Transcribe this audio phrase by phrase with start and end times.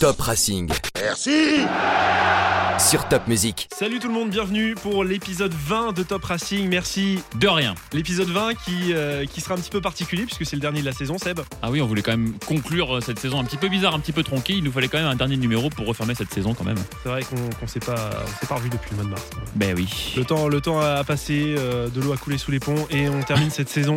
[0.00, 0.97] Top Racing.
[1.00, 1.60] Merci
[2.78, 3.68] Sur Top Music.
[3.76, 6.68] Salut tout le monde, bienvenue pour l'épisode 20 de Top Racing.
[6.68, 7.20] Merci.
[7.38, 7.74] De rien.
[7.92, 10.86] L'épisode 20 qui, euh, qui sera un petit peu particulier puisque c'est le dernier de
[10.86, 11.40] la saison, Seb.
[11.62, 14.00] Ah oui, on voulait quand même conclure euh, cette saison un petit peu bizarre, un
[14.00, 14.54] petit peu tronquée.
[14.54, 16.78] Il nous fallait quand même un dernier numéro pour refermer cette saison quand même.
[17.02, 19.28] C'est vrai qu'on s'est pas, on s'est pas revu depuis le mois de mars.
[19.56, 20.14] Ben oui.
[20.16, 23.08] Le temps, le temps a passé, euh, de l'eau a coulé sous les ponts et
[23.08, 23.96] on termine cette saison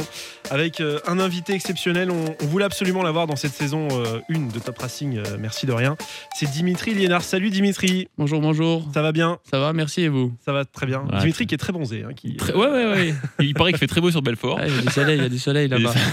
[0.50, 2.10] avec euh, un invité exceptionnel.
[2.12, 3.88] On, on voulait absolument l'avoir dans cette saison
[4.30, 5.18] 1 de Top Racing.
[5.18, 5.96] euh, merci de rien.
[6.36, 7.22] C'est Dimitri Liénard.
[7.24, 8.08] Salut Dimitri.
[8.18, 8.88] Bonjour, bonjour.
[8.94, 9.38] Ça va bien?
[9.50, 10.34] Ça va, merci et vous?
[10.46, 11.04] Ça va très bien.
[11.12, 12.04] Ouais, Dimitri qui est très bronzé.
[12.04, 13.14] hein, qui, Très- Ouais, ouais, ouais.
[13.40, 14.58] Il paraît qu'il fait très beau sur Belfort.
[14.62, 15.94] Ah, Il y a du soleil, il y a du soleil là-bas.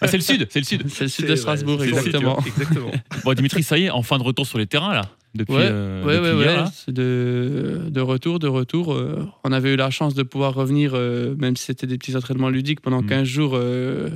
[0.00, 0.82] Ah, c'est le sud, c'est le sud.
[0.88, 2.36] C'est le sud de Strasbourg, ouais, sud, exactement.
[3.24, 5.02] Bon, Dimitri, ça y est, en fin de retour sur les terrains là.
[5.34, 8.92] Depuis, Ouais, euh, ouais, depuis ouais, hier, de, de retour, de retour.
[8.92, 12.16] euh, on avait eu la chance de pouvoir revenir, euh, même si c'était des petits
[12.16, 13.06] entraînements ludiques, pendant Mm.
[13.06, 14.10] 15 jours, euh,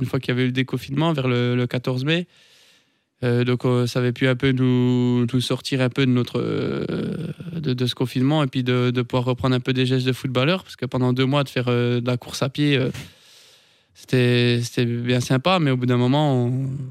[0.00, 2.26] une fois qu'il y avait eu le déconfinement, vers le, le 14 mai.
[3.24, 6.38] Euh, donc euh, ça avait pu un peu nous, nous sortir un peu de notre
[6.38, 6.84] euh,
[7.54, 10.12] de, de ce confinement et puis de, de pouvoir reprendre un peu des gestes de
[10.12, 12.78] footballeur parce que pendant deux mois de faire de la course à pied
[13.94, 16.44] c'était bien sympa mais au bout d'un moment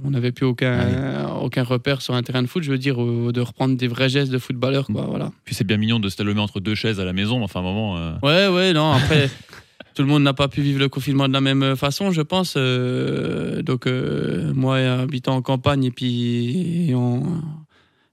[0.04, 3.32] on- n'avait plus aucun aucun repère sur un terrain de foot je veux dire ou
[3.32, 6.16] de reprendre des vrais gestes de footballeur quoi voilà Puis c'est bien mignon de se
[6.16, 7.44] talomer entre deux chaises à la maison.
[7.44, 8.18] Enfin, à un moment.
[8.24, 9.30] Ouais, ouais, non, après,
[9.96, 12.56] tout le monde n'a pas pu vivre le confinement de la même façon, je pense.
[12.58, 17.24] euh, donc, euh, moi, habitant en campagne, et puis en-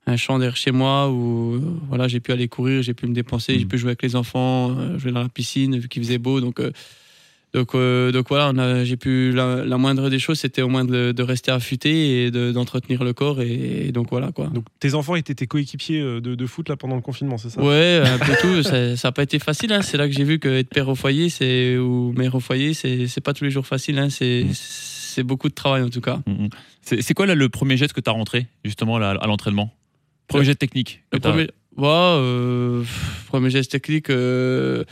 [0.06, 3.54] un champ derrière chez moi où voilà, j'ai pu aller courir, j'ai pu me dépenser,
[3.58, 3.68] j'ai Mhm.
[3.68, 6.40] pu jouer avec les enfants, euh, jouer dans la piscine, vu qu'il faisait beau.
[6.40, 6.60] Donc,
[7.54, 9.32] donc, euh, donc voilà, j'ai pu.
[9.32, 13.04] La, la moindre des choses, c'était au moins de, de rester affûté et de- d'entretenir
[13.04, 13.40] le corps.
[13.42, 14.46] Et, et donc voilà, quoi.
[14.46, 17.50] Donc tes enfants étaient tes coéquipiers euh, de, de foot là pendant le confinement, c'est
[17.50, 17.62] ça?
[17.62, 18.62] Ouais, un peu tout.
[18.96, 19.72] Ça n'a pas été facile.
[19.72, 19.82] hein.
[19.82, 22.72] C'est là que j'ai vu que être père au foyer, c'est ou mère au foyer,
[22.74, 23.98] c'est pas tous les jours facile.
[23.98, 24.08] hein.
[24.10, 24.52] C'est Mm.
[24.54, 26.20] c'est beaucoup de travail en tout cas.
[26.26, 26.48] mm, mm.
[27.02, 29.70] C'est quoi là le premier geste que tu as rentré justement là, à l'entraînement?
[30.26, 31.02] Premier geste technique.
[31.10, 31.42] que Le premier,
[31.76, 32.82] ouais, euh,
[33.28, 34.08] premier geste technique.
[34.08, 34.84] euh,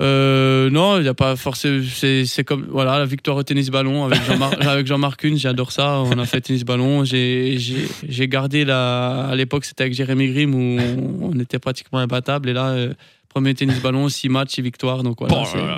[0.00, 1.84] euh, non, il n'y a pas forcément.
[1.94, 5.98] C'est comme voilà la victoire au tennis ballon avec Jean-Marc avec Jean-Marc Kuhn, j'adore ça.
[6.00, 7.04] On a fait tennis ballon.
[7.04, 12.48] J'ai gardé la à l'époque c'était avec Jérémy Grimm où on, on était pratiquement imbattable
[12.48, 12.94] et là euh,
[13.28, 15.02] premier tennis ballon, six matchs, six victoires.
[15.02, 15.74] Donc voilà, Bon, euh,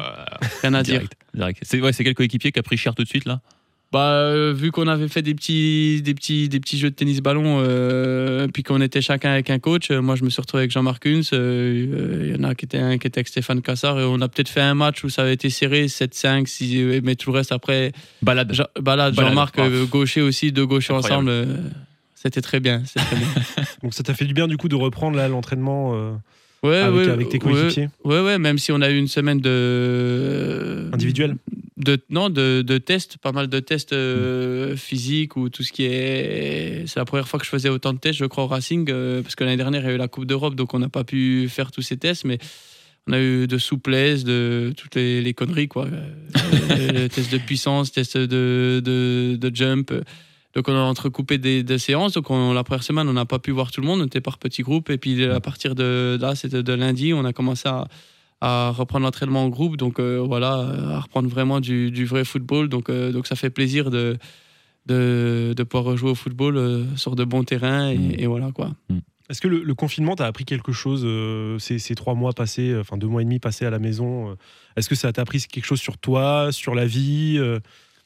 [0.62, 1.02] rien à dire.
[1.34, 1.60] direct.
[1.62, 3.40] C'est ouais, c'est quel coéquipier qui a pris cher tout de suite là?
[3.92, 7.20] Bah, euh, vu qu'on avait fait des petits, des petits, des petits jeux de tennis
[7.20, 10.62] ballon, euh, puis qu'on était chacun avec un coach, euh, moi je me suis retrouvé
[10.62, 11.20] avec Jean-Marc Huns.
[11.34, 14.04] euh, euh, Il y en a qui était un qui était avec Stéphane Cassard, et
[14.04, 17.30] on a peut-être fait un match où ça avait été serré, 7-5, 6, mais tout
[17.32, 17.92] le reste après.
[18.22, 18.48] Balade.
[18.80, 19.60] Balade, Balade, Jean-Marc,
[19.90, 21.28] gaucher aussi, deux gauchers Incroyable.
[21.28, 21.30] ensemble.
[21.30, 21.56] euh,
[22.14, 22.82] C'était très bien.
[22.86, 23.26] c'était très bien.
[23.82, 26.12] Donc ça t'a fait du bien du coup de reprendre là l'entraînement euh,
[26.62, 29.40] Ouais, avec, ouais, avec tes coéquipiers Ouais, ouais, même si on a eu une semaine
[29.40, 30.88] de.
[30.94, 31.36] individuels.
[31.84, 35.84] De, non, de, de tests, pas mal de tests euh, physiques ou tout ce qui
[35.84, 36.84] est.
[36.86, 39.22] C'est la première fois que je faisais autant de tests, je crois, au Racing, euh,
[39.22, 41.04] parce que l'année dernière, il y a eu la Coupe d'Europe, donc on n'a pas
[41.04, 42.38] pu faire tous ces tests, mais
[43.08, 45.86] on a eu de souplesse, de toutes les, les conneries, quoi.
[46.70, 49.92] Euh, tests de puissance, tests de, de, de jump.
[50.54, 52.12] Donc on a entrecoupé des, des séances.
[52.12, 54.20] Donc on- la première semaine, on n'a pas pu voir tout le monde, on était
[54.20, 54.90] par petits groupes.
[54.90, 57.88] Et puis à partir de là, c'était de lundi, on a commencé à,
[58.44, 59.76] à reprendre l'entraînement en groupe.
[59.76, 60.52] Donc euh, voilà,
[60.96, 62.68] à reprendre vraiment du, du vrai football.
[62.68, 64.18] Donc, euh, donc ça fait plaisir de,
[64.86, 67.88] de, de pouvoir rejouer au football euh, sur de bons terrains.
[67.88, 68.14] Et, Mm.
[68.18, 68.72] et voilà quoi.
[69.30, 72.76] Est-ce que le, le confinement t'a appris quelque chose euh, ces, ces trois mois passés,
[72.78, 74.34] enfin deux mois et demi passés à la maison euh,
[74.76, 77.60] Est-ce que ça t'a appris quelque chose sur toi, sur la vie euh,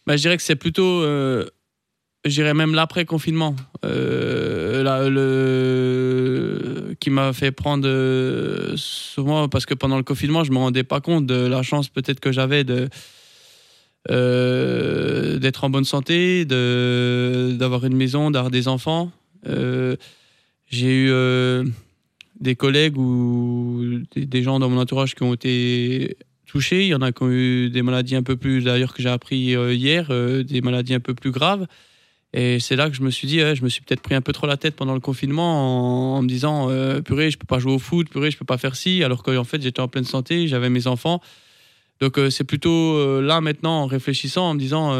[0.07, 1.47] Bah, je dirais que c'est plutôt, euh,
[2.27, 6.76] je dirais même l'après-confinement, euh, là, le,
[7.07, 11.01] qui m'a fait prendre euh, souvent, parce que pendant le confinement, je me rendais pas
[11.01, 12.89] compte de la chance peut-être que j'avais de
[14.11, 19.13] euh, d'être en bonne santé, de d'avoir une maison, d'avoir des enfants.
[19.47, 19.95] Euh,
[20.67, 21.13] j'ai eu
[22.41, 26.83] des collègues ou des, gens dans mon entourage qui ont été touchés.
[26.83, 29.11] Il y en a qui ont eu des maladies un peu plus, d'ailleurs, que j'ai
[29.11, 30.09] appris hier,
[30.43, 31.69] des maladies un peu plus graves.
[32.39, 34.35] Et c'est là que je me suis dit, je me suis peut-être pris un peu
[34.35, 37.73] trop la tête pendant le confinement en, me disant, euh, purée, je peux pas jouer
[37.73, 40.47] au foot, purée, je peux pas faire ci, alors qu'en fait, j'étais en pleine santé,
[40.47, 41.23] j'avais mes enfants.
[41.99, 44.91] Donc euh, c'est plutôt euh, là maintenant en réfléchissant, en me disant,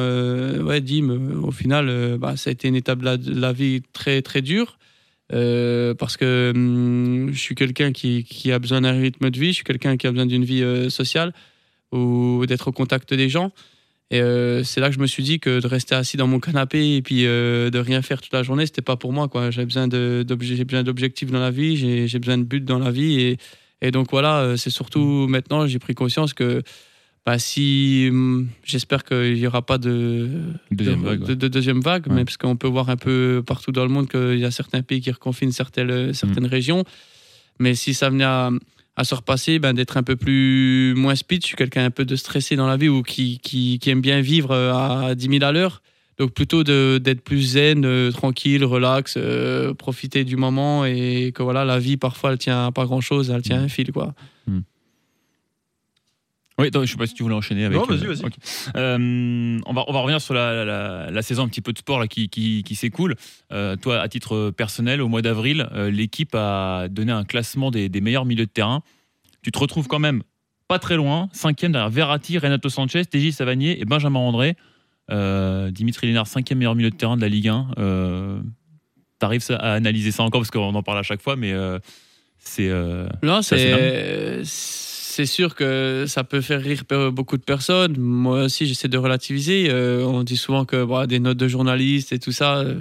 [0.65, 1.11] ouais, Dim,
[1.43, 4.79] au final, bah, ça a été une étape de la, vie très très dure.
[5.29, 9.65] Parce que hum, je suis quelqu'un qui, a besoin d'un rythme de vie, je suis
[9.65, 11.35] quelqu'un qui a besoin d'une vie sociale
[11.93, 13.53] ou d'être au contact des gens.
[14.13, 16.39] Et euh, c'est là que je me suis dit que de rester assis dans mon
[16.39, 19.27] canapé et puis euh, de rien faire toute la journée, c'était pas pour moi.
[19.29, 19.51] quoi.
[19.51, 22.79] J'avais besoin de- j'ai besoin d'objectifs dans la vie, j'ai j'ai besoin de buts dans
[22.79, 23.21] la vie.
[23.21, 23.37] Et,
[23.83, 26.63] et donc voilà, euh, c'est surtout maintenant, j'ai pris conscience que
[27.25, 30.29] bah, si hum, j'espère qu'il n'y aura pas de
[30.71, 32.15] Deuxième de, vague, de- de deuxième vague, Ouais.
[32.15, 34.83] mais parce qu'on peut voir un peu partout dans le monde qu'il y a certains
[34.83, 36.59] pays qui reconfinent certaines, certaines Mm.
[36.59, 36.85] régions.
[37.59, 38.51] Mais si ça venait à,
[38.97, 42.05] à se repasser, ben, d'être un peu plus moins speed, je suis quelqu'un un peu
[42.05, 45.45] de stressé dans la vie ou qui, qui, aime bien vivre euh, à 10 000
[45.45, 45.83] à l'heure.
[46.19, 51.67] Donc plutôt d'être plus zen, euh, tranquille, relax, euh, profiter du moment et que voilà,
[51.67, 54.15] la vie parfois elle tient à pas grand chose, elle tient un fil quoi.
[56.59, 57.77] Oui, attends, je sais pas si tu voulais enchaîner avec.
[57.79, 58.23] Non, vas-y, vas-y.
[58.77, 61.79] Euh, on, va, on va revenir sur la, la- la saison un petit peu de
[61.79, 63.15] sport là, qui, qui, qui s'écoule.
[63.53, 67.89] Euh, toi, à titre personnel, au mois d'avril, euh, l'équipe a donné un classement des,
[67.91, 68.83] des meilleurs milieux de terrain.
[69.43, 70.23] Tu te retrouves quand même
[70.67, 74.57] pas très loin, cinquième derrière Verratti, Renato Sanchez, TJ Savanier et Benjamin André.
[75.11, 77.69] Euh, Dimitri Lénard, cinquième meilleur milieu de terrain de la Ligue 1.
[77.79, 78.41] Euh,
[79.19, 81.79] T'arrives à analyser ça encore parce qu'on en parle à chaque fois, mais euh,
[82.39, 82.69] c'est.
[82.69, 84.41] euh, Non, c'est
[85.17, 87.97] c'est sûr que ça peut faire rire beaucoup de personnes.
[87.99, 89.69] Moi aussi, j'essaie de relativiser.
[89.71, 92.75] Euh, on dit souvent que bah, des notes de journalistes et tout ça, euh,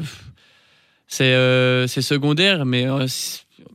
[1.08, 2.66] c'est euh, c'est secondaire.
[2.66, 2.88] Mais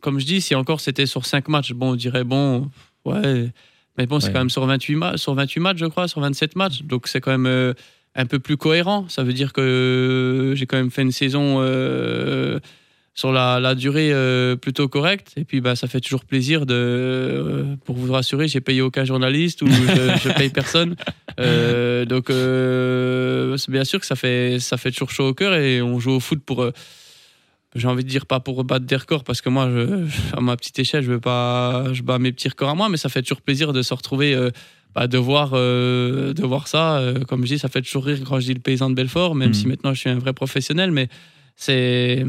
[0.02, 2.70] comme je dis, si encore c'était sur 5 matchs, bon, on dirait bon,
[3.06, 3.48] ouais.
[3.96, 4.32] Mais bon, c'est Ouais.
[4.34, 6.82] quand même sur 28, ma- sur 28 matchs, je crois, sur 27 matchs.
[6.82, 7.74] Donc c'est quand même
[8.14, 9.06] un peu plus cohérent.
[9.08, 11.62] Ça veut dire que j'ai quand même fait une saison.
[13.14, 15.32] Sur la, la durée euh, plutôt correcte.
[15.36, 19.04] Et puis, bah, ça fait toujours plaisir de, euh, pour vous rassurer, j'ai payé aucun
[19.04, 20.94] journaliste ou je, je paye personne.
[21.38, 22.26] Euh, donc,
[23.58, 26.12] c'est bien sûr que ça fait, ça fait toujours chaud au cœur et on joue
[26.12, 26.64] au foot pour.
[27.74, 30.56] j'ai envie de dire pas pour battre des records parce que moi, je- à ma
[30.56, 33.22] petite échelle, je veux pas, je bats mes petits records à moi, mais ça fait
[33.22, 34.36] toujours plaisir de se retrouver,
[34.94, 37.02] bah, de voir, de voir ça.
[37.28, 39.48] Comme je dis, ça fait toujours rire quand je dis le paysan de Belfort, même
[39.48, 39.54] Mhm.
[39.54, 41.08] si maintenant je suis un vrai professionnel, mais
[41.56, 42.24] c'est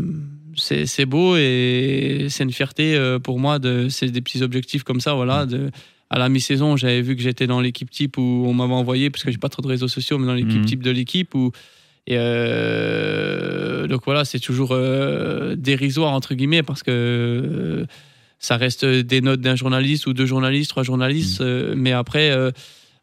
[0.55, 4.83] c'est c'est beau et c'est une fierté euh, pour moi de c'est des petits objectifs
[4.83, 5.71] comme ça voilà de
[6.09, 9.23] à la mi-saison j'avais vu que j'étais dans l'équipe type où on m'avait envoyé parce
[9.23, 10.65] que j'ai pas trop de réseaux sociaux mais dans l'équipe Mhm.
[10.65, 11.51] type de l'équipe où
[12.07, 17.85] et euh, donc voilà c'est toujours euh, dérisoire entre guillemets parce que euh,
[18.39, 22.31] ça reste des notes d'un journaliste ou deux journalistes trois journalistes euh, mais après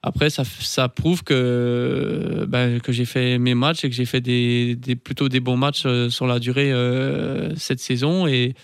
[0.08, 4.22] après, ça, ça prouve que, ben, que j'ai fait mes matchs et que j'ai fait
[4.22, 8.26] des, plutôt des bons matchs euh, sur la durée euh, cette saison.
[8.26, 8.54] Et,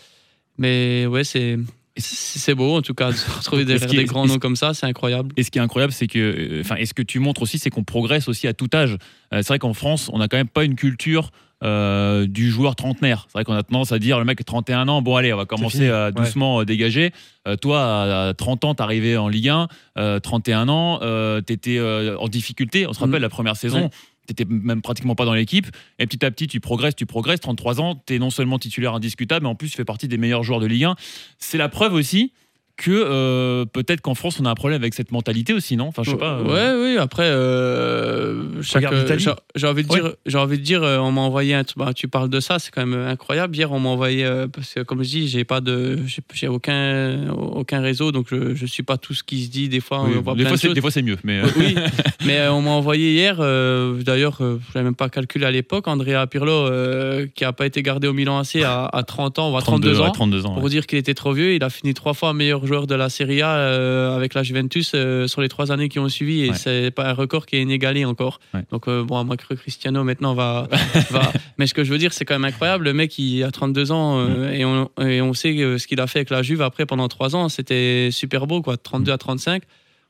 [0.56, 1.58] mais ouais, c'est,
[1.96, 4.86] c'est beau en tout cas de se retrouver derrière des grands noms comme ça, c'est
[4.86, 5.30] incroyable.
[5.36, 7.58] Et ce qui est incroyable, c'est que, euh, enfin, et ce que tu montres aussi,
[7.58, 8.94] c'est qu'on progresse aussi à tout âge.
[9.32, 11.30] Euh, c'est vrai qu'en France, on n'a quand même pas une culture
[11.62, 13.26] euh, du joueur trentenaire.
[13.28, 15.46] C'est vrai qu'on a tendance à dire le mec 31 ans, bon allez, on va
[15.46, 17.12] commencer à doucement euh, dégager.
[17.46, 21.78] Euh, toi, à à 30 ans, t'arrivais en Ligue 1, euh, 31 ans, euh, t'étais
[21.78, 22.86] euh, en difficulté.
[22.86, 23.22] On se rappelle Mm.
[23.22, 23.82] la première saison.
[23.84, 23.90] Ouais.
[24.26, 25.66] T'étais même pratiquement pas dans l'équipe.
[25.98, 27.40] Et petit à petit, tu progresses, tu progresses.
[27.40, 30.42] 33 ans, t'es non seulement titulaire indiscutable, mais en plus, tu fais partie des meilleurs
[30.42, 30.96] joueurs de Ligue 1.
[31.38, 32.32] C'est la preuve aussi
[32.76, 35.86] que euh, peut-être qu'en France, on a un problème avec cette mentalité aussi, non?
[35.86, 36.38] Enfin, je sais pas.
[36.40, 36.44] euh,
[36.82, 36.98] Ouais, oui.
[36.98, 38.82] Après, euh, chaque,
[39.18, 40.00] j'ai- j'ai envie de Ouais.
[40.00, 41.62] dire, j'ai envie de dire, on m'a envoyé un.
[41.76, 43.54] bah, tu parles de ça, c'est quand même incroyable.
[43.56, 46.48] Hier, on m'a envoyé euh, parce que comme je dis, j'ai pas de, j'ai- j'ai
[46.48, 49.68] aucun, aucun réseau, donc je, je suis pas tout ce qui se dit.
[49.68, 51.16] Des fois, oui, on voit des, plein fois, de des fois, c'est mieux.
[51.24, 51.74] Mais, euh, Oui,
[52.26, 55.50] mais euh, on m'a envoyé hier, euh, d'ailleurs, euh, je n'avais même pas calculé à
[55.50, 59.38] l'époque, Andrea Pirlo, euh, qui n'a pas été gardé au Milan AC à, à 30
[59.38, 60.10] ans ou à 32 ouais, ans.
[60.10, 60.54] 32 ans.
[60.54, 60.70] Pour ouais.
[60.70, 63.42] dire qu'il était trop vieux, il a fini trois fois meilleur joueur de la Serie
[63.42, 66.56] A euh, avec la Juventus euh, sur les trois années qui ont suivi et Ouais.
[66.56, 68.40] c'est pas un record qui est inégalé encore.
[68.54, 68.60] Ouais.
[68.70, 70.68] Donc euh, bon, à moins que Cristiano maintenant va,
[71.10, 71.32] va.
[71.58, 72.84] Mais ce que je veux dire, c'est quand même incroyable.
[72.84, 76.06] Le mec, il a 32 ans euh, et, on, et on sait ce qu'il a
[76.06, 78.76] fait avec la Juve après pendant trois ans, c'était super beau, quoi.
[78.76, 79.62] 32 à 35.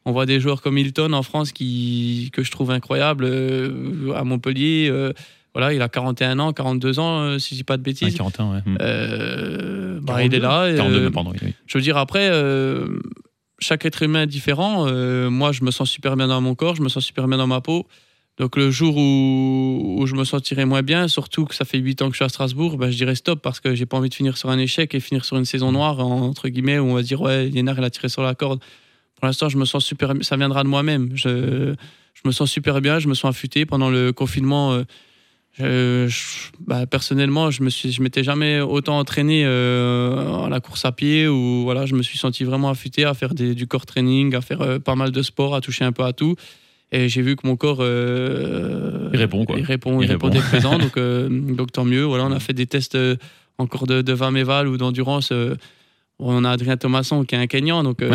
[0.06, 3.24] On voit des joueurs comme Hilton en France qui, que je trouve incroyable
[4.14, 4.90] à Montpellier.
[5.54, 7.84] Euh, voilà, il a 41 ans, 42 ans, euh, si je dis pas de Ouais,
[7.92, 8.14] bêtises.
[8.16, 8.60] 41, ouais.
[8.80, 10.26] Euh, bah, 42.
[10.26, 10.62] il est là.
[10.62, 11.30] euh, 42, pardon.
[11.32, 11.54] oui, oui.
[11.66, 12.88] je veux dire, après, euh,
[13.60, 14.86] chaque être humain est différent.
[14.88, 17.38] Euh, moi, je me sens super bien dans mon corps, je me sens super bien
[17.38, 17.86] dans ma peau.
[18.36, 22.02] Donc, le jour où, où je me sentirai moins bien, surtout que ça fait 8
[22.02, 24.08] ans que je suis à Strasbourg, ben, je dirais stop parce que j'ai pas envie
[24.08, 26.94] de finir sur un échec et finir sur une saison noire, entre guillemets, où on
[26.94, 28.58] va se dire, ouais, Liénard, il a tiré sur la corde.
[29.20, 31.10] Pour l'instant, je me sens super Ça viendra de moi-même.
[31.14, 31.74] Je,
[32.14, 34.72] je me sens super bien, je me sens affûté pendant le confinement.
[34.72, 34.82] euh,
[35.58, 40.60] je- je- bah, personnellement, je me suis, je m'étais jamais autant entraîné euh, à la
[40.60, 43.66] course à pied ou voilà, je me suis senti vraiment affûté à faire des- du
[43.66, 46.34] core training, à faire euh, pas mal de sport, à toucher un peu à tout.
[46.92, 49.56] Et j'ai vu que mon corps euh, Il répond, quoi.
[49.58, 50.48] Il répond, Il il répondait répond.
[50.48, 50.96] présent, donc,
[51.56, 52.02] donc tant mieux.
[52.04, 52.96] Voilà, on a fait des tests
[53.58, 55.32] encore de, de 20 méval ou d'endurance.
[56.26, 58.12] On a Adrien Thomasson qui est un Kenyan, donc euh,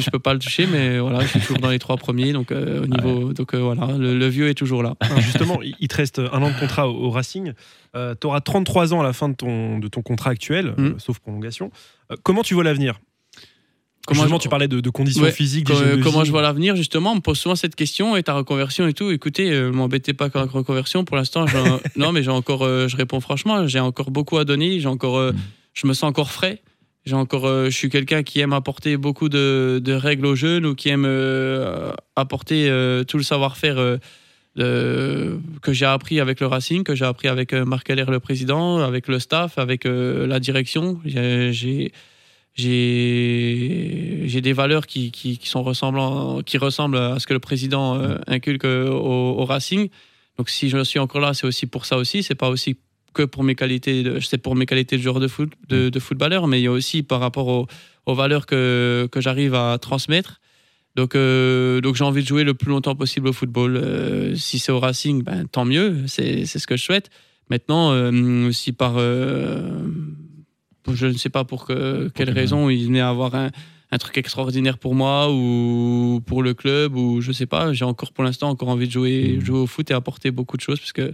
[0.00, 2.52] je peux pas le toucher, mais voilà, je suis toujours dans les trois premiers, donc
[2.52, 4.94] euh, au niveau, donc euh, voilà, le, le vieux est toujours là.
[5.00, 7.52] Alors justement, il te reste un an de contrat au, au Racing.
[7.94, 10.98] tu auras 33 ans à la fin de ton, de ton contrat actuel, Mm.
[10.98, 11.70] sauf prolongation.
[12.22, 13.00] Comment tu vois l'avenir?
[14.06, 15.68] Comment Comment tu parlais de, de conditions Ouais, physiques,
[16.02, 18.94] comment je vois l'avenir justement on me pose souvent cette question et ta reconversion et
[18.94, 21.44] tout écoutez euh, m'embêtez pas avec la reconversion pour l'instant
[21.96, 25.18] non mais j'ai encore euh, je réponds franchement j'ai encore beaucoup à donner j'ai encore
[25.18, 25.32] euh,
[25.74, 26.62] je me sens encore frais
[27.04, 30.74] j'ai encore euh, je suis quelqu'un qui aime apporter beaucoup de, règles aux jeunes ou
[30.74, 33.98] qui aime euh, apporter euh, tout le savoir-faire
[34.56, 39.08] que j'ai appris avec le Racing que j'ai appris avec Marc Heller le président avec
[39.08, 41.92] le staff avec la direction j'ai
[42.56, 45.64] des valeurs qui, sont
[46.44, 48.68] qui ressemblent à ce que le président inculque au,
[49.38, 49.88] au Racing.
[50.36, 52.22] Donc si je suis encore là, c'est aussi pour ça aussi.
[52.22, 52.76] C'est pas aussi
[53.12, 55.98] que pour mes qualités, de- c'est pour mes qualités de joueur de foot, de, de
[56.00, 57.66] footballeur, mais il y a aussi par rapport aux,
[58.06, 60.40] aux valeurs que, que j'arrive à transmettre.
[60.96, 63.76] Donc, euh, donc j'ai envie de jouer le plus longtemps possible au football.
[63.76, 67.10] Euh, si c'est au Racing, ben, tant mieux, c'est c'est ce que je souhaite.
[67.48, 68.94] Maintenant, euh, si par,
[70.92, 73.50] je ne sais pas pour que, quelle quelle raison il venait avoir un,
[73.92, 78.12] un truc extraordinaire pour moi ou pour le club ou je sais pas, j'ai encore
[78.12, 79.44] pour l'instant encore envie de jouer, Mhm.
[79.44, 81.12] jouer au foot et apporter beaucoup de choses parce que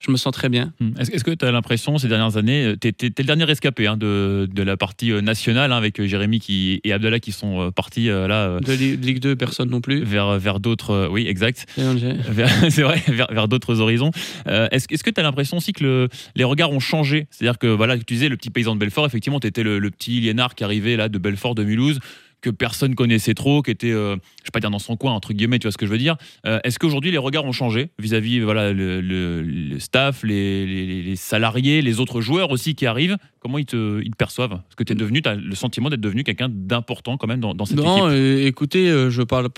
[0.00, 0.72] je me sens très bien.
[0.80, 0.90] Hmm.
[0.98, 4.48] Est-ce que tu as l'impression, ces dernières années, tu es, le dernier rescapé hein, de,
[4.52, 7.70] de la partie euh, nationale, hein, avec euh, Jérémy qui, et Abdallah qui sont euh,
[7.70, 10.04] partis euh, là euh, De Li- Ligue 2, personne non plus.
[10.04, 10.90] vers, vers d'autres.
[10.92, 11.66] euh, oui, exact.
[11.76, 14.10] C'est vrai, vers, vers d'autres horizons.
[14.46, 17.26] Euh, Est-ce que tu as l'impression aussi que le- les regards ont changé?
[17.30, 19.90] C'est-à-dire que, voilà, tu disais, le petit paysan de Belfort, effectivement, tu étais le, le
[19.90, 21.98] petit Liénard qui arrivait là de Belfort, de Mulhouse,
[22.40, 25.32] que personne connaissait trop, qui était, euh, je vais pas dire dans son coin, entre
[25.32, 26.16] guillemets, tu vois ce que je veux dire.
[26.46, 31.02] Euh, Est-ce qu'aujourd'hui, les regards ont changé vis-à-vis voilà, le, le- le staff, les, les-
[31.02, 33.16] les salariés, les autres joueurs aussi qui arrivent?
[33.40, 34.50] Comment ils te, ils te perçoivent?
[34.62, 37.40] Parce que tu es devenu, tu as le sentiment d'être devenu quelqu'un d'important quand même
[37.40, 38.18] dans, dans cette Non, équipe.
[38.18, 39.48] euh, écoutez, euh, je parle.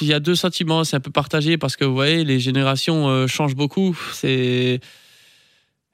[0.00, 3.26] Il y a deux sentiments, c'est un peu partagé parce que vous voyez, les générations
[3.26, 3.96] changent beaucoup.
[4.12, 4.80] C'est.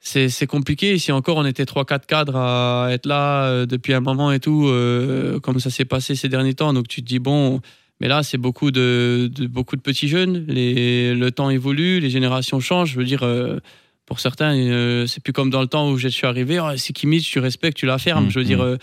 [0.05, 0.97] C'est compliqué.
[0.99, 4.67] Si encore on était 3-4 cadres à être là euh, depuis un moment et tout,
[4.67, 6.73] euh, comme ça s'est passé ces derniers temps.
[6.73, 7.61] Donc tu te dis, bon,
[8.01, 10.45] mais là, c'est beaucoup de, de- beaucoup de petits jeunes.
[10.49, 12.91] Les, le temps évolue, les générations changent.
[12.91, 13.59] Je veux dire, euh,
[14.05, 16.59] pour certains, euh, c'est plus comme dans le temps où je suis arrivé.
[16.59, 18.29] Oh, c'est Kimmich, tu respectes, tu la fermes.
[18.29, 18.61] Je veux dire, mm.
[18.61, 18.77] euh,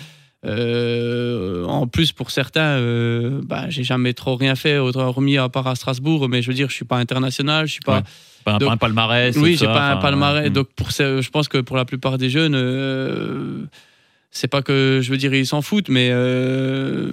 [0.47, 2.81] euh, en plus, pour certains,
[3.43, 6.31] bah, j'ai jamais trop rien fait, hormis à part à Strasbourg.
[6.31, 7.99] Mais je veux dire, je suis pas international, je suis pas.
[7.99, 8.05] Ouais.
[8.45, 9.37] Pas un, donc- pas un palmarès.
[9.37, 10.51] oui, j'ai pas un palmarès.
[10.51, 13.65] Donc, pour ce- je pense que pour la plupart des jeunes, euh,
[14.31, 17.11] c'est pas que je veux dire ils s'en foutent, mais euh,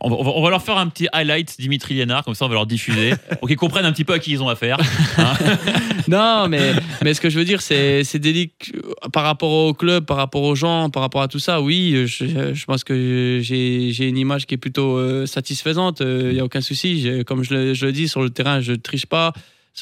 [0.00, 2.66] On va, on leur faire un petit highlight Dimitri Liénard, comme ça on va leur
[2.66, 4.76] diffuser, pour qu'ils comprennent un petit peu à qui ils ont affaire.
[6.08, 6.72] non, mais,
[7.02, 8.44] mais ce que je veux dire, c'est euh,
[9.12, 11.60] par rapport au club, par rapport aux gens, par rapport à tout ça.
[11.60, 16.00] Oui, je, je pense que j'ai une image qui est plutôt euh, satisfaisante.
[16.00, 17.08] Il n'y a aucun souci.
[17.26, 19.32] Comme je le, je le dis, sur le terrain, je ne triche pas.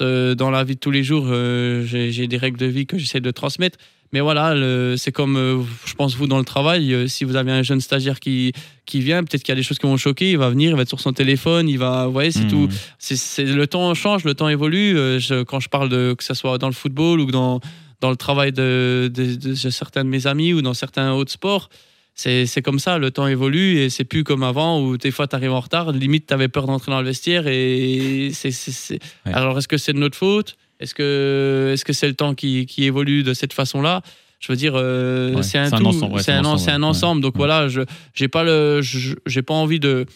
[0.00, 3.21] Dans la vie de tous les jours, euh, j'ai des règles de vie que j'essaie
[3.21, 3.78] de transmettre.
[4.12, 4.55] Mais voilà,
[4.97, 6.95] c'est comme, euh, je pense, vous dans le travail.
[6.95, 8.52] euh, si vous avez un jeune stagiaire qui,
[8.87, 10.31] qui vient, peut-être qu'il y a des choses qui vont choquer.
[10.31, 12.07] Il va venir, il va être sur son téléphone, il va.
[12.07, 12.49] Vous voyez, c'est Hmm.
[12.49, 14.95] tout c'est, le temps change, le temps évolue.
[15.19, 17.61] Je- quand je parle de que ce soit dans le football ou dans,
[18.00, 21.69] dans le travail de, de- de certains de mes amis ou dans certains autres sports,
[22.18, 25.28] c'est, c'est comme ça, le temps évolue et c'est plus comme avant où des fois
[25.28, 28.73] tu arrives en retard, limite tu avais peur d'entrer dans le vestiaire et c'est, c'est-
[28.73, 29.32] c'est- Ouais.
[29.35, 30.56] Alors est-ce que c'est de notre faute?
[30.80, 34.02] Est-ce que, est-ce que c'est le temps qui, qui évolue de cette façon-là?
[34.40, 36.70] Je veux dire, euh, Ouais, c'est un c'est un tout, ensemble, c'est un, en- c'est
[36.70, 37.20] un ensemble.
[37.23, 37.80] Donc voilà, je
[38.14, 40.06] j'ai pas le, j'ai pas envie de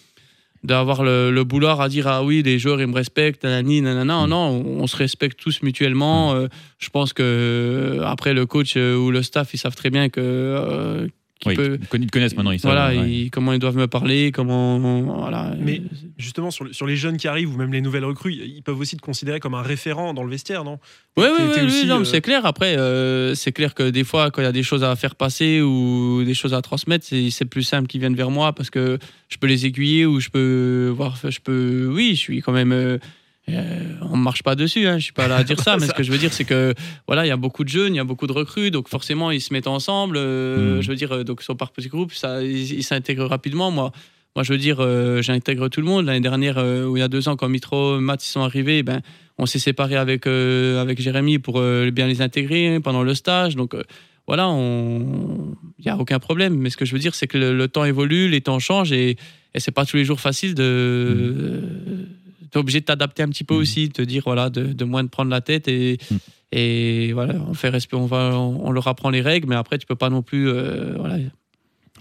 [0.63, 4.27] d'avoir le, le boulard à dire ah oui les joueurs ils me respectent nanani nanana.
[4.27, 4.29] Mm.
[4.29, 4.37] non
[4.77, 6.35] on, on se respecte tous mutuellement.
[6.35, 10.11] Euh, je pense que euh, après le coach ou le staff ils savent très bien
[10.11, 11.07] que euh,
[11.41, 12.71] qui Oui, peut ils te connaissent maintenant, ils savent.
[12.73, 13.11] voilà ouais.
[13.11, 15.81] ils- comment ils doivent me parler comment voilà Mais
[16.19, 18.79] justement, sur, le- sur les jeunes qui arrivent ou même les nouvelles recrues, ils peuvent
[18.79, 20.79] aussi te considérer comme un référent dans le vestiaire, non?
[21.17, 22.45] Oui, oui, euh, c'est clair.
[22.47, 25.15] Après, euh, c'est clair que des fois, quand il y a des choses à faire
[25.17, 28.71] passer ou des choses à transmettre, c'est c'est plus simple qu'ils viennent vers moi parce
[28.71, 31.19] que je peux les aiguiller ou je peux voir.
[31.29, 31.91] Je peux.
[31.93, 32.73] Oui, je suis quand même.
[32.73, 32.99] euh,
[33.49, 35.87] euh, on ne marche pas dessus, hein, je suis pas là à dire ça, mais
[35.87, 36.75] ce que je veux dire, c'est que
[37.07, 39.31] voilà, il y a beaucoup de jeunes, il y a beaucoup de recrues, donc forcément,
[39.31, 40.17] ils se mettent ensemble.
[40.19, 40.83] euh, Mm.
[40.83, 43.71] Je veux dire, euh, donc ils sont par petits groupes, ça, ils ils s'intègrent rapidement.
[43.71, 43.91] Moi,
[44.37, 46.07] moi, je veux dire, euh, j'intègre tout le monde.
[46.07, 49.01] L'année dernière, ou il y a deux ans, quand Mitro, Matt, ils sont arrivés, ben,
[49.39, 53.57] on s'est séparés avec, avec Jérémy pour bien les intégrer pendant le stage.
[53.57, 53.75] Donc
[54.29, 56.55] voilà, on- il n'y a aucun problème.
[56.55, 58.93] Mais ce que je veux dire, c'est que le, le temps évolue, les temps changent
[58.93, 59.17] et,
[59.55, 61.65] et c'est pas tous les jours facile de.
[62.51, 63.61] T'es obligé de t'adapter un petit peu Mhm.
[63.61, 66.19] aussi, de te dire voilà, de, de moins de prendre la tête et, Mhm.
[66.53, 69.79] et voilà, on fait respect, on va, on, on leur apprend les règles, mais après
[69.79, 71.17] tu peux pas non plus, euh, voilà.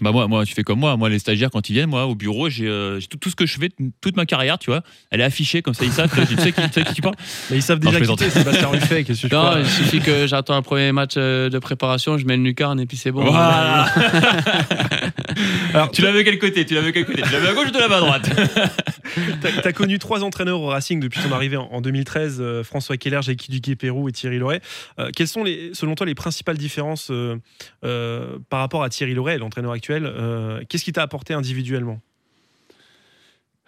[0.00, 0.96] Bah moi, moi, tu fais comme moi.
[0.96, 3.46] Moi, les stagiaires, quand ils viennent, moi, au bureau, j'ai euh, tout, tout ce que
[3.46, 3.68] je fais,
[4.00, 6.10] toute ma carrière, tu vois, elle est affichée comme ça, ils savent.
[6.10, 7.16] tu sais qui, tu sais qui tu parles
[7.50, 9.04] Mais ils savent Non, déjà qui Sébastien Ruffet.
[9.04, 12.24] Qu'est-ce que tu Non, il suffit que j'attends un premier match euh, de préparation, je
[12.24, 13.24] mets le lucarne et puis c'est bon.
[13.24, 13.86] Voilà.
[15.74, 17.78] Alors, Tu l'avais quel côté Tu l'avais quel côté Tu l'avais à gauche ou tu
[17.78, 18.30] l'avais à droite?
[19.40, 22.96] T'as as connu trois entraîneurs au Racing depuis ton arrivée en, en 2013, euh, François
[22.96, 24.60] Keller, Jackie Duguay-Pérou et Thierry Loret.
[24.98, 27.36] Euh, quelles sont, les, selon toi, les principales différences euh,
[27.84, 29.89] euh, par rapport à Thierry Loret, l'entraîneur actuel?
[29.90, 32.00] Euh, Qu'est-ce qui t'a apporté individuellement?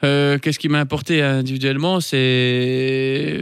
[0.05, 2.00] Euh, Qu'est-ce qui m'a apporté individuellement?
[2.00, 3.41] C'est,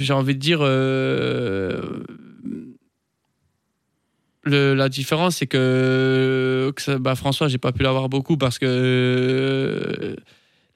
[0.00, 2.02] j'ai envie de dire, euh,
[4.44, 10.16] la différence, c'est que, bah, François, j'ai pas pu l'avoir beaucoup parce que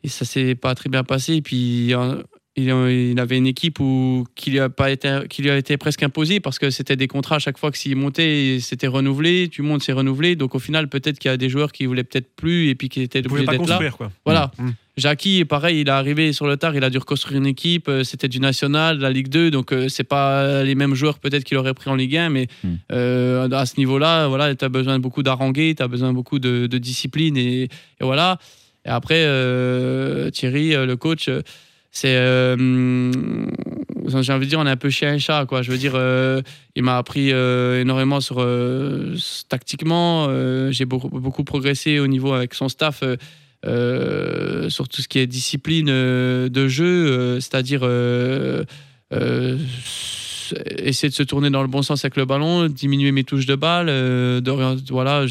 [0.05, 1.35] et ça s'est pas très bien passé.
[1.35, 1.93] Et puis
[2.57, 2.69] il,
[3.13, 6.03] il avait une équipe où qui lui a pas été, qui lui a été presque
[6.03, 9.49] imposée parce que c'était des contrats à chaque fois que s'il montait, c'était renouvelé.
[9.51, 10.37] Tu montes, c'est renouvelé.
[10.37, 12.89] Donc au final, peut-être qu'il y a des joueurs qui voulaient peut-être plus et puis
[12.89, 13.67] qui étaient obligés pas d'être là.
[13.75, 14.11] construire, quoi.
[14.25, 14.51] Voilà.
[14.59, 14.71] Mm.
[14.97, 17.87] Jackie, pareil, il est arrivé sur le tard, il a dû reconstruire une équipe.
[17.89, 21.19] euh, C'était du national, de la Ligue 2, donc euh, c'est pas les mêmes joueurs
[21.19, 22.69] peut-être qu'il aurait pris en Ligue 1, mais Mm.
[22.93, 26.67] euh, à ce niveau-là, voilà, tu as besoin beaucoup d'haranguer, tu as besoin beaucoup de,
[26.67, 27.69] de discipline et, et
[28.01, 28.39] voilà.
[28.87, 31.43] Et après, euh, Thierry, euh, le coach, euh,
[31.97, 32.15] c'est.
[32.15, 33.51] euh, hum,
[34.07, 35.63] j'ai envie de dire, on est un peu chien et chat, quoi.
[35.63, 36.43] Je veux dire, euh,
[36.75, 38.47] il m'a appris euh, énormément sur
[39.49, 40.29] tactiquement.
[40.71, 43.01] J'ai beaucoup, beaucoup progressé au niveau avec son staff.
[43.01, 47.83] sur tout ce qui est discipline de jeu, c'est-à-dire
[50.79, 53.55] essayer de se tourner dans le bon sens avec le ballon, diminuer mes touches de
[53.55, 55.25] balle, de voilà,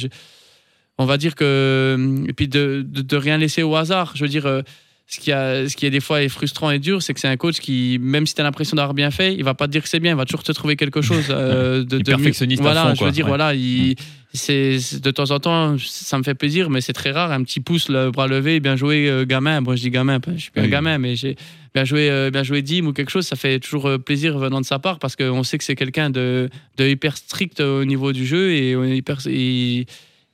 [0.97, 4.13] on va dire que et puis de, de, de rien laisser au hasard.
[4.15, 4.63] Je veux dire.
[5.07, 7.19] Euh, ce qui, a, ce qui est des fois est frustrant et dur, c'est que
[7.19, 9.67] c'est un coach qui, même si tu as l'impression d'avoir bien fait, il va pas
[9.67, 12.03] te dire que c'est bien, il va toujours te trouver quelque chose euh, de, de
[12.03, 13.07] perfectionniste à Voilà, fond, je quoi.
[13.07, 13.29] veux dire, Ouais.
[13.29, 13.95] voilà, il,
[14.33, 17.31] c'est c'est- de temps en temps, ça me fait plaisir, mais c'est très rare.
[17.31, 19.61] Un petit pouce, le bras levé, bien joué, euh, gamin.
[19.61, 21.35] Moi, je dis gamin, je suis pas un gamin, mais j'ai
[21.73, 23.25] bien joué, euh, bien joué Dim ou quelque chose.
[23.27, 26.09] Ça fait toujours euh, plaisir venant de sa part parce qu'on sait que c'est quelqu'un
[26.09, 29.19] de, de hyper strict au niveau du jeu et on est hyper.
[29.27, 29.85] et-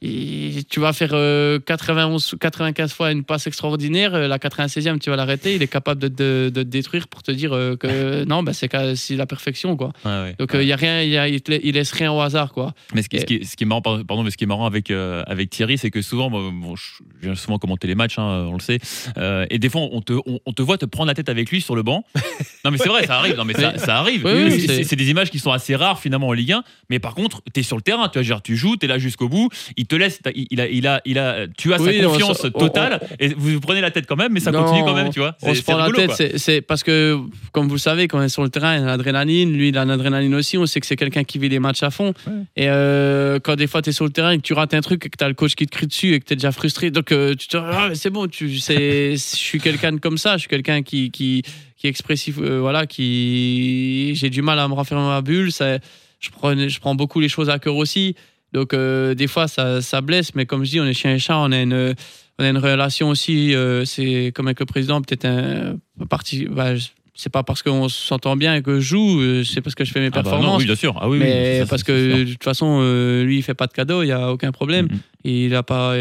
[0.02, 5.00] et tu vas faire euh, 91 ou 95 fois une passe extraordinaire, euh, la 96e
[5.00, 7.76] tu vas l'arrêter, il est capable de, de- de te détruire pour te dire euh,
[7.76, 8.72] que non, bah, c'est
[9.16, 9.92] la perfection quoi.
[10.06, 10.36] Ouais.
[10.40, 12.20] Donc euh, il y a rien, il y a- il te- il laisse rien au
[12.20, 12.74] hasard quoi.
[12.96, 14.46] Mais ce qui, Et- ce qui est, ce qui est marrant, pardon, mais ce qui
[14.46, 16.82] est marrant avec, euh, avec Thierry, c'est que souvent, bon, je
[17.22, 18.80] je viens souvent commenter les matchs, hein, on le sait,
[19.18, 21.52] euh, et des fois, on te, on, on te voit te prendre la tête avec
[21.52, 22.04] lui sur le banc.
[22.64, 23.36] Non, mais c'est vrai, ça arrive.
[23.38, 24.24] Non, mais ça, ça arrive.
[24.24, 27.16] Oui, oui, C'est- des images qui sont assez rares finalement en Ligue 1, mais par
[27.16, 29.28] contre, tu es sur le terrain, tu, vois, genre, tu joues, tu es là jusqu'au
[29.30, 32.12] bout, il te laisse, il, a, il a, il a, tu as Oui, sa on
[32.12, 34.84] confiance on- totale, et vous vous prenez la tête quand même, mais ça Non, continue
[34.84, 35.36] quand même, tu vois.
[35.42, 37.20] On se la tête, c'est- parce que,
[37.52, 39.52] comme vous le savez, quand on est sur le terrain, il y a l'adrénaline.
[39.54, 40.58] Lui, il a l'adrénaline aussi.
[40.58, 42.14] On sait que c'est quelqu'un qui vit les matchs à fond.
[42.28, 42.34] Ouais.
[42.56, 44.82] Et euh, quand des fois, tu es sur le terrain et que tu rates un
[44.82, 46.36] truc et que tu as le coach qui te crie dessus et que tu es
[46.36, 50.18] déjà frustré, donc euh, tu te dis, ah, c'est bon, tu, je suis quelqu'un comme
[50.18, 50.34] ça.
[50.38, 51.44] Je suis quelqu'un qui, qui,
[51.78, 52.38] qui est expressif.
[52.40, 54.14] euh, voilà, qui.
[54.16, 55.52] J'ai du mal à me renfermer dans ma bulle.
[55.52, 55.78] Ça,
[56.20, 58.16] je, prends, je prends beaucoup les choses à cœur aussi.
[58.54, 60.36] Donc, euh, des fois, ça, ça blesse.
[60.36, 61.38] Mais comme je dis, on est chien et chat.
[61.38, 61.96] On a une
[62.40, 65.76] on a une relation aussi, euh, c'est comme avec le président, peut-être un
[66.10, 66.48] parti.
[66.50, 66.72] Bah,
[67.14, 69.92] c'est pas parce qu'on s'entend bien et que je joue, euh, c'est parce que je
[69.92, 70.60] fais mes Ah bah non, performances.
[70.60, 70.98] oui, bien sûr.
[71.00, 73.68] Ah oui, oui, mais ça, parce que de toute façon, euh, lui, il fait pas
[73.68, 74.88] de cadeau, il y a aucun problème.
[75.24, 75.94] Il a pas.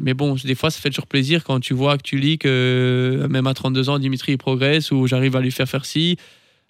[0.00, 3.26] mais bon, des fois, ça fait toujours plaisir quand tu vois que tu lis que
[3.30, 6.18] même à 32 ans, Dimitri il progresse ou j'arrive à lui faire faire ci.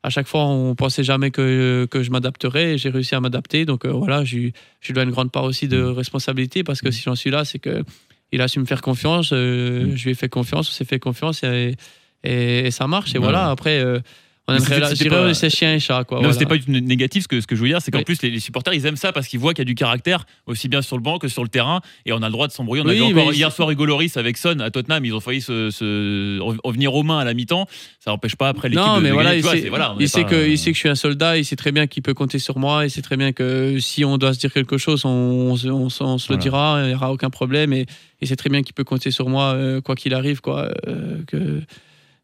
[0.05, 3.65] À chaque fois, on pensait jamais que, que je m'adapterais j'ai réussi à m'adapter.
[3.65, 6.91] Donc euh, voilà, je, lui- je dois une grande part aussi de responsabilité parce que
[6.91, 7.83] si j'en suis là, c'est que
[8.31, 9.31] il a su me faire confiance.
[9.33, 9.97] euh, Mm.
[9.97, 11.75] Je lui ai fait confiance, on s'est fait confiance et,
[12.23, 13.15] et, et ça marche.
[13.15, 14.01] Et voilà, après, euh,
[14.47, 16.05] on aimerait c'était- là, je c'était dirais, pas- c'est chien et chat.
[16.05, 16.33] Quoi, Non, voilà.
[16.35, 17.23] c'était pas du tout négatif.
[17.23, 18.05] Ce que, ce que je veux dire, c'est qu'en Oui.
[18.05, 20.27] plus, les, les supporters, ils aiment ça parce qu'ils voient qu'il y a du caractère,
[20.47, 21.81] aussi bien sur le banc que sur le terrain.
[22.05, 22.83] Et on a le droit de s'embrouiller.
[22.85, 25.05] On a Oui, vu encore hier c'est- soir Hugo Loris avec Son à Tottenham.
[25.05, 27.67] Ils ont failli se, aux mains à la mi-temps.
[28.01, 29.41] Ça n'empêche pas après l'équipe Non, de, mais de voilà, gagner.
[29.43, 30.89] il, sait, c'est- voilà, on il est sait pas, que, il sait que je suis
[30.89, 33.33] un soldat, il sait très bien qu'il peut compter sur moi, il sait très bien
[33.33, 36.31] que si on doit se dire quelque chose, on, on se- on se- on se
[36.33, 37.73] le dira, il n'y aura aucun problème.
[37.73, 37.87] Et
[38.21, 40.41] il sait très bien qu'il peut compter sur moi, euh, quoi qu'il arrive.
[40.41, 41.63] Quoi, euh, que,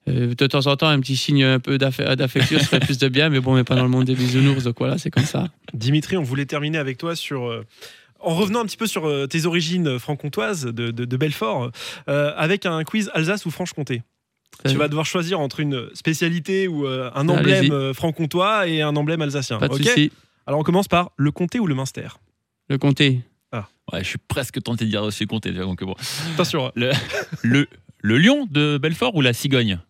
[0.09, 3.09] euh, de temps en temps, un petit signe un peu d'aff- d'affection serait plus de
[3.09, 5.25] bien, mais bon, on n'est pas dans le monde des bisounours, donc voilà, c'est comme
[5.25, 5.49] ça.
[5.75, 7.49] Dimitri, on voulait terminer avec toi sur.
[7.49, 7.65] euh,
[8.23, 11.71] en revenant un petit peu sur euh, tes origines franc-comtoises de, de- de Belfort,
[12.09, 14.03] euh, avec un quiz Alsace ou Franche-Comté.
[14.69, 19.23] Tu vas devoir choisir entre une spécialité ou euh, un emblème franc-comtois et un emblème
[19.23, 19.57] alsacien.
[19.59, 19.85] Pas de Ok?
[19.85, 20.13] souci.
[20.47, 22.09] Alors on commence par le comté ou le Munster.
[22.69, 23.21] Le comté.
[23.93, 25.51] Ouais, je suis presque tenté de dire aussi compté.
[25.51, 25.95] déjà, Donc bon.
[26.35, 26.67] Attention.
[26.67, 26.73] hein.
[27.43, 27.67] Le,
[28.03, 29.81] le lion de Belfort ou la cigogne?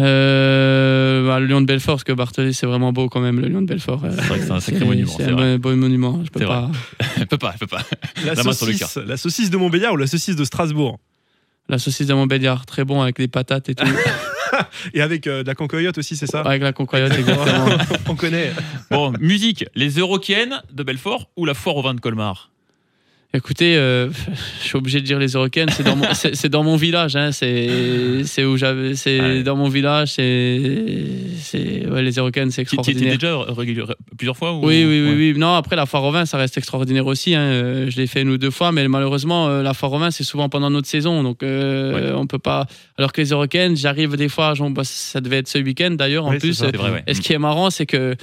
[0.00, 3.48] Euh, bah, le lion de Belfort, parce que Bartholé, c'est vraiment beau quand même, le
[3.48, 4.04] lion de Belfort.
[4.04, 5.12] Euh, C'est vrai que c'est un sacré c'est- monument.
[5.16, 5.58] C'est un vrai.
[5.58, 6.20] beau monument.
[6.24, 6.70] Je peux pas.
[7.16, 7.82] Elle peut pas, elle peut pas.
[8.24, 10.98] La, La main sur le saucisse, la saucisse de Montbéliard ou la saucisse de Strasbourg?
[11.68, 13.86] La saucisse de Montbéliard, très bon avec les patates et tout.
[14.94, 16.42] Et avec euh, de la concoyote aussi, c'est ça?
[16.42, 17.66] Avec la concoyote, exactement.
[18.08, 18.52] On connaît.
[18.90, 22.50] Bon, musique, les Eurokiennes de Belfort ou la foire au vin de Colmar?
[23.36, 24.10] Écoutez, euh,
[24.60, 26.06] je suis obligé de dire les Eurocaines, c'est dans, mon-
[26.50, 29.42] dans village, hein, c'est où j'avais, c'est Ouais.
[29.42, 33.18] dans mon village, c'est ouais, les Eurocaines, c'est Tu tu extraordinaire.
[33.18, 33.84] déjà régulier-
[34.16, 35.16] plusieurs fois ou- Oui, oui, oui, Ouais.
[35.16, 35.34] oui.
[35.36, 37.34] Non, après la foire au vin, ça reste extraordinaire aussi.
[37.34, 37.40] hein.
[37.40, 40.10] Euh, Je l'ai fait une ou deux fois, mais malheureusement, euh, la foire au vin,
[40.12, 42.66] c'est souvent pendant notre saison, donc euh, on peut pas.
[42.98, 46.26] Alors que les Eurocaines, j'arrive des fois, genre, bah, ça devait être ce week-end d'ailleurs.
[46.26, 46.66] En plus, ça.
[46.66, 48.14] euh, vrai, et ce qui est marrant, c'est que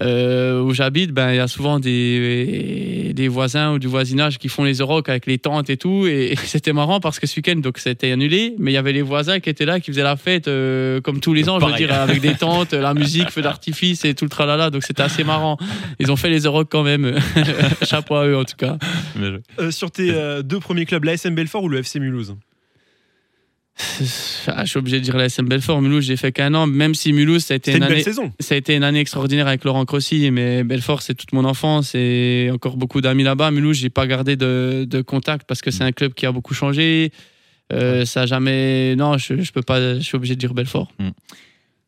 [0.00, 4.48] euh, où j'habite, ben il y a souvent des, des voisins ou du voisinage qui
[4.48, 6.06] font les Eurocs avec les tentes et tout.
[6.06, 9.02] Et, c'était marrant parce que ce week-end, donc c'était annulé, mais il y avait les
[9.02, 11.74] voisins qui étaient là, qui faisaient la fête euh, comme tous les ans, je veux
[11.74, 14.70] dire, avec des tentes, la musique, feu d'artifice et tout le tralala.
[14.70, 15.56] Donc c'était assez marrant.
[15.98, 17.18] Ils ont fait les Eurocs quand même.
[17.82, 18.76] Chapeau à eux en tout cas.
[19.14, 19.40] Bien joué.
[19.58, 22.36] Euh, sur tes euh, deux premiers clubs, l'ASM Belfort ou le FC Mulhouse?
[24.48, 25.82] Ah, je suis obligé de dire la SM Belfort.
[25.82, 28.02] Mulhouse, j'ai fait qu'un an, même si Mulhouse, ça a été une une belle année.
[28.02, 28.32] saison.
[28.40, 31.94] ça a été une année extraordinaire avec Laurent Crossi, mais Belfort, c'est toute mon enfance
[31.94, 33.50] et encore beaucoup d'amis là-bas.
[33.50, 36.54] Mulhouse, j'ai pas gardé de, de contact parce que c'est un club qui a beaucoup
[36.54, 37.12] changé.
[37.72, 38.94] Euh, ça a jamais.
[38.96, 39.94] Non, je, je peux pas.
[39.96, 40.88] Je suis obligé de dire Belfort.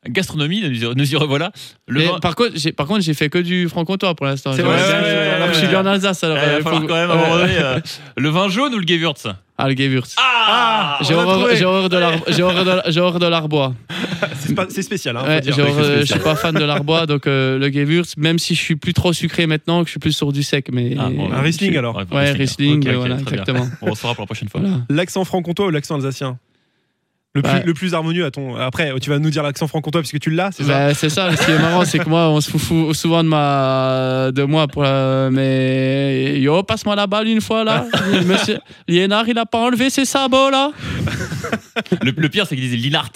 [0.09, 1.53] Gastronomie, nous y- nous y revoilà.
[1.87, 4.53] Le Mais vin- par contre, j'ai par contre, j'ai fait que du franc-comtois pour l'instant.
[4.53, 6.23] C'est vrai, ouais, ouais, alors que je suis bien en Alsace.
[6.25, 7.23] Alors, Eh, il va euh, falloir faut- quand même à un ouais.
[7.29, 7.81] moment donné, euh,
[8.17, 9.27] le vin jaune ou le Gewürz?
[10.19, 10.99] Ah.
[10.99, 11.57] Ah, J'ai horreur, trouvé.
[11.57, 11.97] j'ai horreur de
[12.33, 13.75] j'ai horreur l'arbois.
[14.69, 16.07] C'est spécial, hein, Ouais, je spécial.
[16.07, 19.13] suis pas fan de l'arbois, donc euh, le Gewürz, même si je suis plus trop
[19.13, 22.03] sucré maintenant, que je suis plus sur du sec, mais Ah, bon, Un Riesling alors.
[22.13, 23.25] Ouais, Riesling, voilà, bien.
[23.27, 23.67] exactement.
[23.83, 24.61] On se fera pour la prochaine fois.
[24.61, 24.77] Voilà.
[24.91, 26.39] L'accent franc-comtois ou l'accent alsacien?
[27.39, 27.63] Le plus, Ouais.
[27.65, 28.55] le plus harmonieux à ton.
[28.57, 31.35] Après, tu vas nous dire l'accent franc-comtois puisque tu l'as, c'est ça Bah, c'est ça.
[31.37, 34.67] Ce qui est marrant, c'est que moi, on se fout, souvent de ma, de moi
[34.69, 37.87] pour la- mais yo, passe-moi la balle une fois là.
[38.27, 40.73] Monsieur Liénard, il a pas enlevé ses sabots là.
[42.03, 43.11] Le, le pire, c'est qu'ils disaient Linart.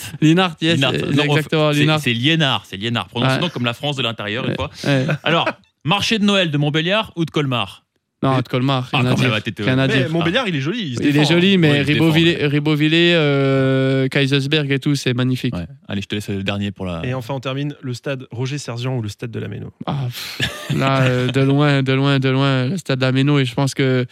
[0.61, 0.93] Yes, Linart.
[0.93, 2.01] c'est Non, exactement c'est- Linard.
[2.01, 2.65] C'est Liénard.
[2.69, 3.09] C'est Liénard.
[3.09, 3.39] Prononce Ouais.
[3.41, 4.57] donc comme la France de l'intérieur, une Ouais.
[4.57, 4.71] fois.
[4.85, 5.07] Ouais.
[5.25, 5.49] Alors,
[5.85, 7.82] marché de Noël de Montbéliard ou de Colmar?
[8.23, 9.33] Non, de Colmar, Ah, rien à dire.
[9.35, 10.11] ah, Rien dire.
[10.11, 10.91] Montbéliard, il est joli.
[10.91, 11.59] Il, se Il est joli, hein.
[11.59, 15.55] mais Ouais, Ribeauvillé, Ribeauvillé, euh, Kaisersberg et tout, c'est magnifique.
[15.57, 15.67] Ouais.
[15.89, 17.05] Allez, je te laisse le dernier pour la.
[17.05, 19.73] Et enfin, on termine le stade Roger Sergent ou le stade de la Méno?
[19.87, 20.07] Ah,
[20.77, 23.39] là, euh, de loin, de loin, de loin, le stade de la Méno.
[23.41, 24.07] Et je pense que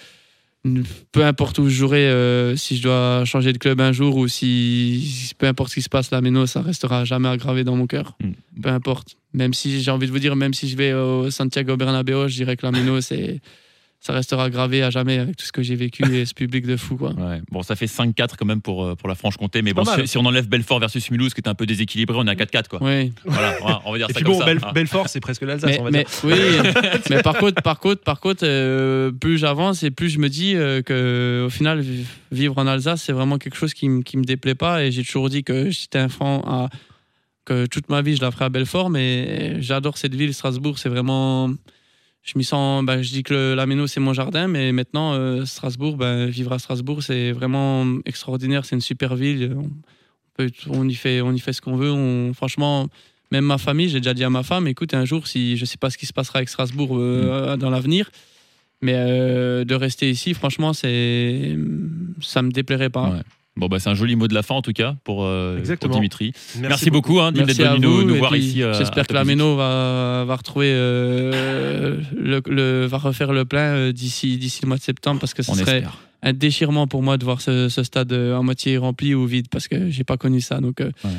[1.13, 4.29] peu importe où je jouerai, euh, si je dois changer de club un jour ou
[4.29, 7.87] si peu importe ce qui se passe, la Méno, ça restera jamais aggravé dans mon
[7.87, 8.17] cœur.
[8.23, 8.61] Mm.
[8.63, 9.17] Peu importe.
[9.33, 12.35] Même si j'ai envie de vous dire, même si je vais au Santiago Bernabéu, je
[12.35, 13.41] dirais que la Méno, c'est.
[14.03, 16.79] Ça restera gravé à jamais avec tout ce que j'ai vécu et ce public de
[16.79, 16.97] fou.
[16.97, 17.13] Quoi.
[17.13, 17.43] Ouais.
[17.51, 19.61] Bon, ça fait 5-4 quand même pour, euh, pour la Franche-Comté.
[19.61, 22.27] Mais bon, si, si on enlève Belfort versus Mulhouse, qui est un peu déséquilibré, on
[22.27, 22.69] est à 4-4.
[22.69, 22.79] Quoi.
[22.83, 23.13] Oui.
[23.27, 24.47] Voilà, voilà, on va dire Et ça puis comme bon, ça.
[24.47, 24.73] Bel- Ah.
[24.73, 26.11] Belfort, c'est presque l'Alsace, mais, on va mais- dire.
[26.25, 26.33] oui,
[27.11, 30.55] mais par contre, par contre, par contre, euh, plus j'avance et plus je me dis
[30.57, 34.17] euh, que au final, vi- vivre en Alsace, c'est vraiment quelque chose qui, me- qui
[34.17, 34.83] me déplaît pas.
[34.83, 36.71] Et j'ai toujours dit que j'étais un franc à
[37.45, 40.79] que toute ma vie je la ferai à Belfort, mais j'adore cette ville, Strasbourg.
[40.79, 41.51] C'est vraiment,
[42.23, 42.85] je m'y sens.
[42.85, 46.27] ben, je dis que le- la Méno c'est mon jardin, mais maintenant euh, Strasbourg, ben,
[46.27, 48.65] vivre à Strasbourg, c'est vraiment extraordinaire.
[48.65, 49.55] C'est une super ville.
[49.57, 49.71] On,
[50.35, 51.91] peut- on y fait, on y fait ce qu'on veut.
[51.91, 52.89] On, franchement.
[53.33, 55.77] Même ma famille, j'ai déjà dit à ma femme, écoute, un jour, si je sais
[55.77, 58.11] pas ce qui se passera avec Strasbourg euh, dans l'avenir,
[58.83, 61.57] mais euh, de rester ici, franchement, c'est
[62.21, 63.11] ça me déplairait pas.
[63.11, 63.21] Ouais.
[63.61, 65.91] Bon, bah, c'est un joli mot de la fin en tout cas pour, euh, pour.
[65.91, 66.33] Dimitri.
[66.59, 68.63] Merci, beaucoup, hein, d'être Merci à venu nous, voir ici.
[68.63, 69.23] euh, J'espère que la.
[69.25, 74.77] Méno va, va retrouver euh, le, le- va refaire le plein d'ici d'ici le mois
[74.79, 75.99] de septembre parce que ce On serait espère.
[76.23, 79.69] un déchirement pour moi de voir ce, ce stade à moitié rempli ou vide parce
[79.69, 80.61] que j'ai pas connu ça.
[80.61, 81.11] Donc euh, Ouais.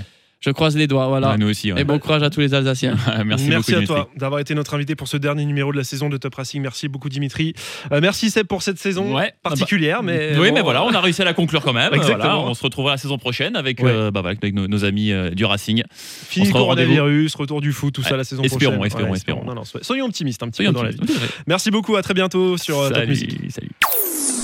[0.42, 1.08] Je croise les doigts.
[1.08, 1.32] Voilà.
[1.32, 1.72] Ouais, nous aussi.
[1.72, 1.82] ouais.
[1.82, 2.96] Et bon courage à tous les Alsaciens.
[3.26, 3.86] Merci, beaucoup, à Dimitri.
[3.86, 6.62] toi d'avoir été notre invité pour ce dernier numéro de la saison de Top Racing.
[6.62, 7.54] Merci beaucoup Dimitri.
[7.92, 9.34] Euh, merci Seb pour cette saison Ouais.
[9.44, 11.94] particulière, mais oui, bon, mais voilà, on a réussi à la conclure quand même.
[11.94, 12.18] Exactement.
[12.18, 13.92] Voilà, on se retrouvera la saison prochaine avec, Ouais.
[13.92, 15.84] euh, bah, avec nos, nos amis euh, du Racing.
[15.94, 18.86] Fini le coronavirus, retour du foot, tout ça la saison Espérons, prochaine.
[18.88, 19.44] espérons, espérons.
[19.46, 21.00] Non, non, soyons- optimistes un petit Soyons peu dans la vie.
[21.48, 23.38] Merci beaucoup, à très bientôt sur euh, Top Music.
[23.50, 23.70] salut.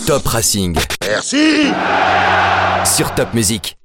[0.05, 1.67] Top Racing Merci
[2.85, 3.76] sur Top Music.